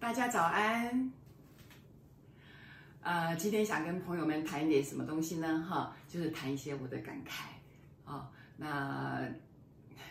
[0.00, 1.12] 大家早安。
[3.02, 5.62] 呃，今天想跟朋友们谈一点什么东西呢？
[5.68, 7.42] 哈，就是谈一些我的感慨、
[8.06, 8.28] 哦。
[8.56, 9.28] 那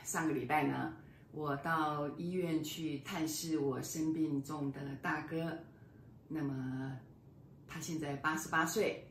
[0.04, 0.94] 上个礼拜呢，
[1.32, 5.58] 我到医院去探视我生病重的大哥。
[6.28, 6.96] 那么
[7.68, 9.08] 他现在八十八岁。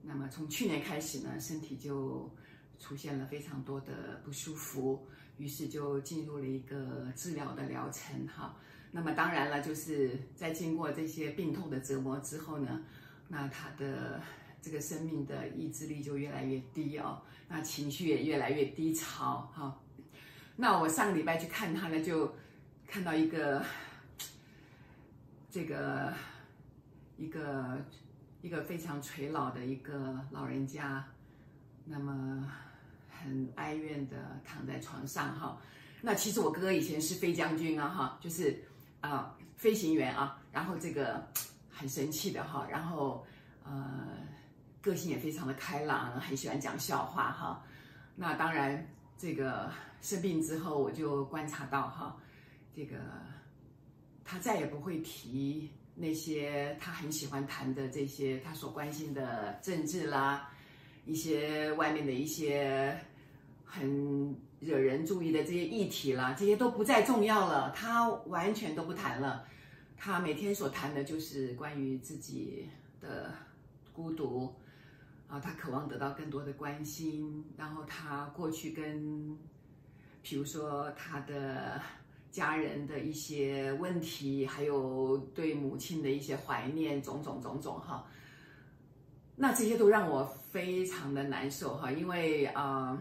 [0.00, 2.30] 那么从去年开始呢，身体就
[2.78, 8.26] 出现了非常多的不舒服，于是就进入了一个治疗的疗程。
[8.26, 8.56] 哈，
[8.90, 12.82] 那么当然了，就是在经过这些病痛的折磨之后呢。
[13.30, 14.22] 那他的
[14.62, 19.78] 这个生命的意志力就越来越低哦，那情绪也越来越低潮哈、
[20.56, 22.34] 那我上个礼拜去看他呢，就
[22.86, 23.62] 看到一个
[25.50, 26.14] 这个
[27.18, 27.84] 一个
[28.40, 31.04] 一个非常垂老的一个老人家，
[31.84, 32.50] 那么
[33.22, 35.60] 很哀怨的躺在床上哈、
[36.00, 38.62] 那其实我哥哥以前是飞将军啊哈，就是
[39.00, 41.26] 啊、飞行员啊，然后这个。
[41.70, 43.24] 很神气的哈，然后
[43.62, 44.08] 呃，
[44.80, 47.64] 个性也非常的开朗，很喜欢讲笑话哈。
[48.16, 48.84] 那当然，
[49.16, 49.70] 这个
[50.02, 52.16] 生病之后，我就观察到哈，
[52.74, 52.96] 这个
[54.24, 60.50] 他再也不会提那些他很喜欢谈的这些他所关心的政治啦，
[61.06, 62.98] 一些外面的一些
[63.70, 69.44] 很惹人注意的这些议题啦，这些都不再重要了，他完全都不谈了。
[69.96, 72.68] 他每天所谈的就是关于自己
[73.00, 73.34] 的
[73.92, 74.54] 孤独
[75.28, 77.44] 啊，他渴望得到更多的关心。
[77.56, 79.36] 然后他过去跟，
[80.22, 81.80] 比如说他的
[82.30, 88.06] 家人的一些问题，还有对母亲的一些怀念，种种种种哈。
[89.36, 93.00] 那这些都让我非常的难受哈，因为啊，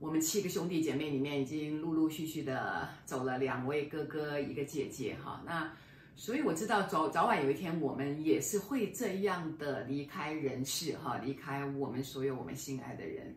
[0.00, 5.70] 我们七个兄弟姐妹里面已经陆陆续续的走了两位哥哥，一个姐姐哈，那。
[6.16, 13.34] 所以我知道早早晚有一天我们也是会这样的离开人世哈，离开我们所有我们心爱的人。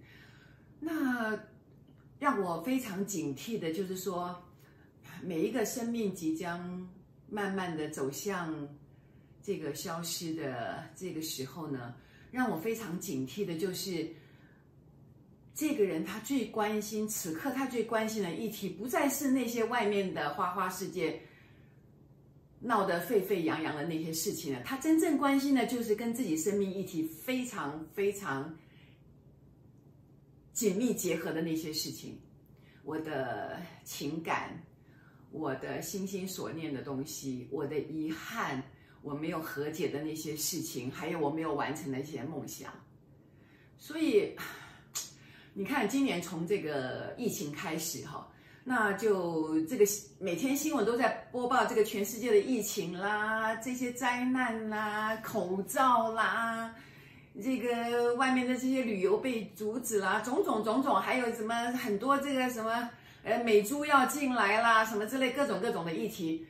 [0.82, 1.40] 那
[2.20, 4.36] 让我非常警惕的就是说，
[5.22, 6.86] 每一个生命即将
[7.30, 8.68] 慢慢的走向
[9.42, 11.96] 这个消失的这个时候呢，
[12.32, 14.10] 让我非常警惕的就是，
[15.54, 21.22] 这个人他最关心，此刻他最关心的议题，不再是那些外面的花花世界。
[22.66, 28.58] 闹得沸沸扬扬的那些事情了，他真正关心的就是跟自己生命议题非常非常
[30.54, 32.18] 紧密结合的那些事情，
[32.86, 34.64] 我的情感，
[35.30, 38.64] 我的心心所念的东西，我的遗憾，
[39.02, 42.72] 我没有和解的那些事情，还有我没有完成的一些梦想。
[43.78, 44.34] 所以，
[45.54, 48.28] 你看，今年从这个疫情开始，哈。
[48.66, 49.86] 那就这个
[50.20, 56.74] 每天新闻都在播报这个全世界的疫情啦，这些灾难啦，口罩啦，
[57.44, 62.90] 这个外面的这些旅游被阻止啦，种种种种，还有什么很多这个什么
[63.26, 66.48] 呃美猪要进来啦，什么之类各种各种的议题，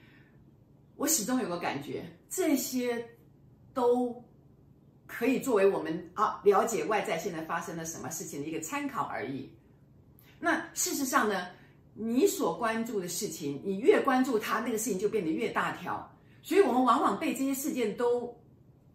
[0.95, 3.03] 我始终有个感觉，这些
[3.73, 4.23] 都
[5.07, 9.49] 可以作为我们啊了解外在现在发生了什么事情的一个参考而已。
[10.39, 11.47] 那事实上呢？
[11.95, 16.11] 你所关注的事情，你越关注它，那个事情就变得越大条。
[16.41, 18.35] 所以，我们往往被这些事件都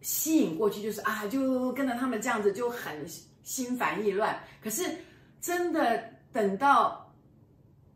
[0.01, 3.07] 吸引过去，就是啊，就跟着他们这样子，就很
[3.41, 4.37] 心烦意乱。
[4.61, 4.83] 可是，
[5.39, 6.03] 真的
[6.33, 7.09] 等到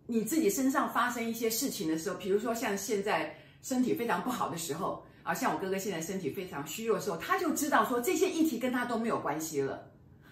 [0.07, 9.89] 你自己身上发生一些事情的时候，比如说像现在身体非常不好的时候，啊，像我哥哥现在身体非常虚弱的时候，他就知道说这些议题跟他都没有关系了。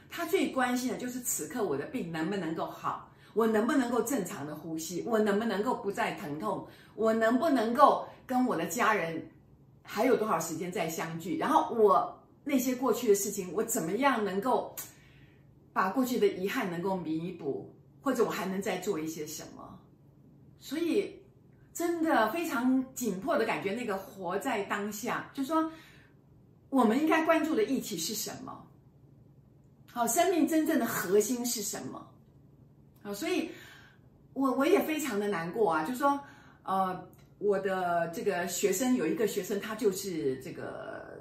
[0.10, 3.10] 他最关心的就是此刻我的病能不能够好。
[3.34, 5.02] 我能不能够正常的呼吸？
[5.08, 6.68] 我能不能够不再疼痛？
[6.96, 9.26] 我能不能够跟我的家人
[9.84, 11.38] 还有多少时间再相聚？
[11.38, 14.76] 然后我那些过去的事情，我怎么样能够
[15.72, 17.74] 把过去的遗憾能够弥补？
[18.02, 19.80] 或者我还能再做一些什么？
[20.60, 21.21] 所以
[21.74, 25.72] 真的非常紧迫的感觉，那个活在当下，就说
[26.70, 28.68] 我们应该关注的议题是什么？
[29.92, 32.08] 好，生命真正的核心是什么？
[33.04, 33.50] 啊，所以，
[34.34, 36.20] 我我也非常的难过啊，就说，
[36.64, 37.08] 呃，
[37.40, 41.18] 我的这个学生有一个学生，他就是这个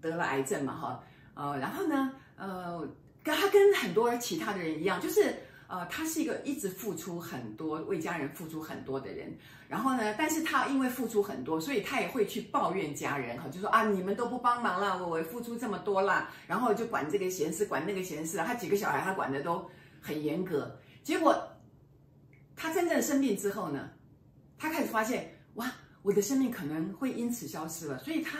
[0.00, 1.04] 得了癌症嘛，哈，
[1.34, 2.88] 呃，然后呢，呃，
[3.22, 5.34] 跟他跟很多其他的人一样，就是
[5.68, 9.32] 呃，他是一个一直付出很多，为家人付出很多的人，
[9.68, 19.70] 然后呢，但是他因为付出很多，所以他也会去抱怨家人，哈，就说啊，你们都不帮忙了，我我付出这么多了，然后就管这个闲事，管那个闲事，他几个小孩他管的都。
[20.00, 20.78] 很严格。
[21.02, 21.36] 结果
[22.54, 23.90] 他真正生病之后呢，
[24.56, 25.68] 他开始发现，哇，
[26.02, 28.38] 我的生命可能会因此消失了，所以他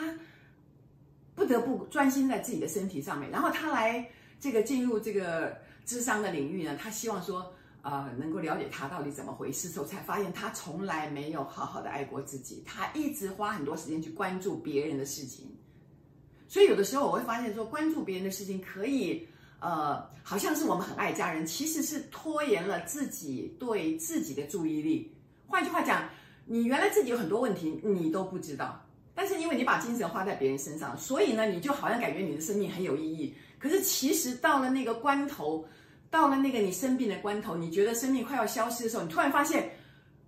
[1.35, 3.29] 不得不专心在自己的身体上面。
[3.29, 4.09] 然后他来
[4.39, 5.57] 这个进入这个
[5.89, 7.51] 智商的领域呢，他希望说。
[7.81, 15.49] 呃，能够了解他到底怎么回事的时候，才发现他从来没有好好的爱过自己，他一直花很多时间去关注别人的事情，
[16.49, 19.25] 所以有的时候我会发现说，关注别人的事情可以，
[19.61, 25.15] 呃，好像是我们很爱家人，其实是拖延了自己对自己的注意力。
[25.47, 26.03] 换句话讲，
[26.45, 28.85] 你原来自己有很多问题，你都不知道，
[29.15, 33.33] 但是因为你把精神花在别人身上，所以呢，你就好像感觉你的生命很有意义。
[33.57, 35.65] 可是其实到了那个关头。
[36.11, 39.71] 到了那个你生病的关头，你觉得生命快要消失的时候，你突然发现，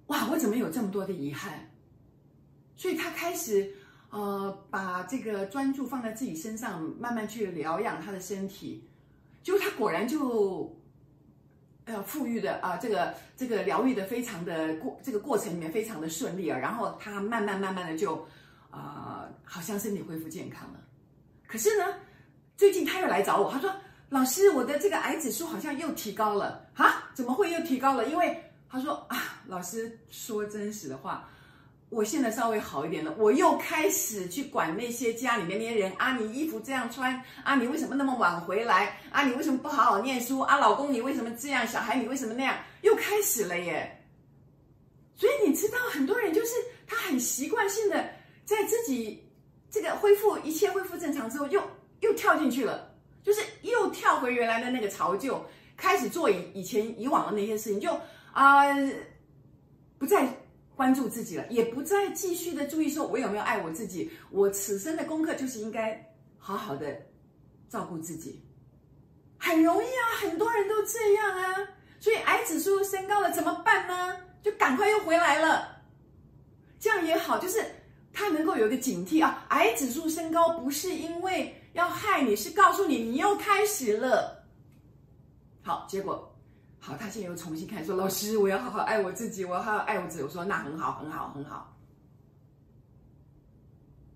[0.07, 1.67] 哇，我怎么有这么多的遗憾？
[2.75, 3.73] 所以他开始，
[4.11, 8.87] 呃，把这个专注放在自己身上，慢慢去疗养他的身体。
[9.41, 10.79] 结果他果然就，
[11.85, 16.57] 呃，复愈的啊、这个这个疗愈的非常的过，这个过程里面非常的顺利啊。
[16.59, 18.17] 然后他慢慢慢慢的就，
[18.69, 20.79] 啊、呃，好像身体恢复健康了。
[21.47, 21.85] 可是呢，
[22.55, 23.73] 最近他又来找我，他说。
[24.11, 27.09] 老师，我的这个癌指数好像又提高了啊？
[27.13, 28.05] 怎么会又提高了？
[28.09, 31.29] 因为他说啊，老师说真实的话，
[31.87, 39.23] 我现在稍微好一点了，我又开始去管那些家里面那些人啊，你衣服这样穿啊，你为什么那么晚回来啊？
[39.23, 40.57] 你为什么不好好念书啊？
[40.57, 41.65] 老公你为什么这样？
[41.65, 42.57] 小孩你为什么那样？
[42.81, 43.97] 又开始了耶！
[45.15, 46.55] 所以你知道，很多人就是
[46.85, 48.09] 他很习惯性的
[48.43, 49.25] 在自己
[49.69, 51.63] 这个恢复一切恢复正常之后，又
[52.01, 52.90] 又跳进去了。
[53.23, 55.39] 就是又跳回原来的那个巢臼，
[55.77, 57.95] 开始做以以前以往的那些事情，就
[58.33, 58.63] 啊、
[59.97, 60.27] 不再
[60.75, 64.09] 关注自己了，也不再继续的注意说我有没有爱我自己。
[64.31, 66.99] 我此生的功课就是应该好好的
[67.69, 68.43] 照顾自己，
[69.37, 71.55] 很容易啊，很多人都这样啊。
[71.99, 74.17] 所以癌指数升高了怎么办呢？
[74.41, 75.83] 就赶快又回来了，
[76.79, 77.63] 这样也好，就是
[78.11, 81.55] 他能够有一个警惕啊，癌指数升高不是因为。
[82.21, 84.43] 你是告诉你，你又开始了。
[85.61, 86.33] 好，结果
[86.79, 91.77] 好，他现在又重新开始说：“老师，我要好好爱我自己，我要好好爱我自己。”我说：“那很好，很好，很好。”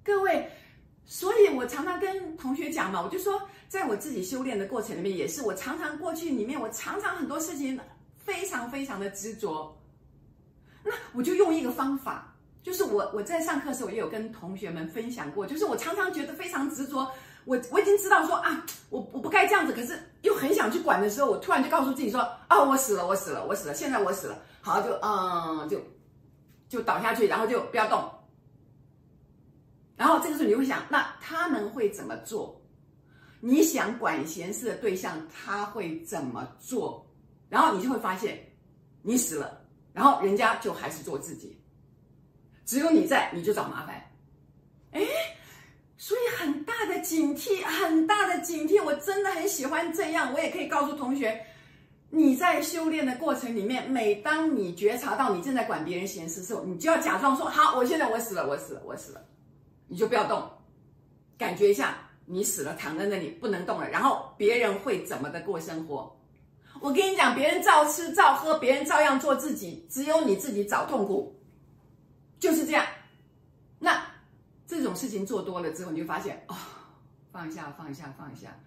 [0.04, 0.50] 各位，
[1.06, 7.80] 所以我常常跟同学讲嘛，我就说，在我自己修炼的过程里面，也是我常常过去里面，我常常很多事情
[8.18, 9.76] 非常非常的执着。
[10.84, 17.12] 那我就用一个方法，就是我我在上课的时候也有跟同学们分享过，就是我常常觉得非常执着。
[17.46, 25.80] 我我已经知道说啊，我我不该这样子，可是又很想去管的时候，我突然就告诉自己说啊，我死了，我死了，我死了，现在我死了，好，就嗯，就
[26.68, 28.12] 就倒下去，然后就不要动。
[29.96, 32.60] 然后这个时候你会想，那他们会怎么做？
[33.40, 37.06] 你想管闲事的对象他会怎么做？
[37.48, 38.44] 然后你就会发现，
[39.04, 39.62] 你死了，
[39.94, 41.62] 然后人家就还是做自己，
[42.66, 43.96] 只有你在，你就找麻烦。
[44.92, 45.02] 哎。
[45.98, 46.65] 所以很
[47.06, 50.34] 警惕，很大的警惕，我真的很喜欢这样。
[50.34, 51.40] 我也可以告诉同学，
[52.10, 59.24] 你在修炼的过程里面，每当你觉察到你正在管别人闲事的时候，你就要假装说：“好，我现在我死了，我死了，我死了。”
[59.88, 60.50] 你就不要动，
[61.38, 63.88] 感觉一下你死了，躺在那里不能动了。
[63.88, 66.12] 然后别人会怎么的过生活？
[66.82, 71.40] 我跟你讲，别人照吃照喝，别人照样做自己，只有你自己找痛苦，
[72.40, 72.84] 就是这样。
[73.80, 74.04] 那。
[74.68, 76.56] 这种事情做多了之后，你就发现哦，
[77.36, 78.58] 放下，放下，放下。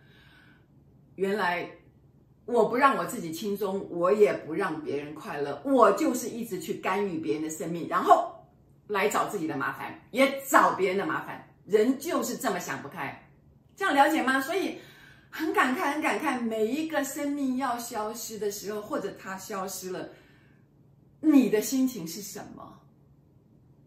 [1.15, 1.71] 原来
[2.45, 8.47] 我不让我自己轻松，我也不让别人快乐，我就是一直去干预别人的生命，然后
[8.89, 11.49] 来找自己的麻烦，也找别人的麻烦。
[11.65, 13.31] 人就是这么想不开，
[13.75, 14.39] 这样了解吗？
[14.39, 14.77] 所以
[15.31, 20.11] 很感慨，很感慨，每一个生命要消失的时候，或者它消失了，
[21.21, 22.78] 你的心情是什么？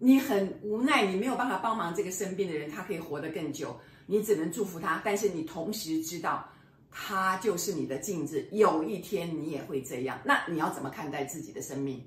[0.03, 4.99] 你很无奈，你没有办法帮忙这个生病的人，他可以活得更久，你只能祝福他。
[5.05, 6.49] 但是你同时知道，
[6.89, 10.19] 他就是你的镜子，有一天你也会这样。
[10.25, 12.03] 那你要怎么看待自己的生命？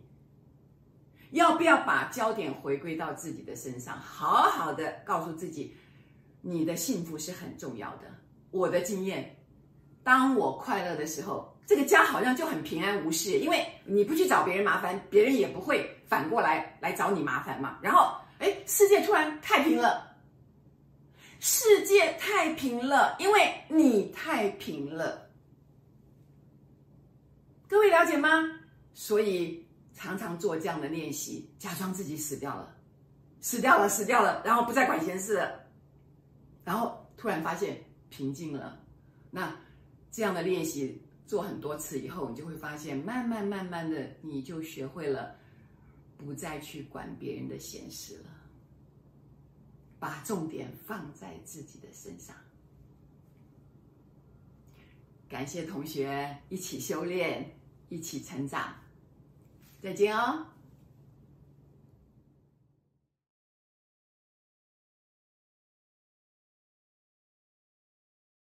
[1.30, 5.76] 要不要把焦点回归到自己的身上，好好的告诉自己，
[6.42, 8.12] 你的幸福是很重要的。
[8.50, 9.36] 我的经验，
[10.04, 11.52] 当我快乐的时候。
[11.66, 17.78] 这个家好像就很平安无事，因为你不去找别人麻烦，别人也不会反过来来找你麻烦嘛。
[17.80, 20.14] 然后，哎，世界突然太平了，
[21.40, 25.30] 世界太平了，因为你太平了。
[27.66, 28.28] 各位了解吗？
[28.92, 32.76] 所以常常做这样的练习，假装自己死掉了，
[33.40, 35.64] 死掉了，死掉了，然后不再管闲事了，
[36.62, 38.78] 然后突然发现平静了。
[39.30, 39.50] 那
[40.14, 41.02] 这样的练习。
[41.26, 45.34] 做很多次以后，你就会发现，慢慢慢慢的，你就学会了
[46.18, 48.30] 不再去管别人的闲事了，
[49.98, 52.36] 把重点放在自己的身上。
[55.30, 58.74] 感谢同学一起修炼，一起成长，
[59.82, 60.46] 再见哦。